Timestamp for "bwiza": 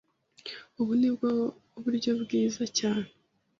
2.21-2.63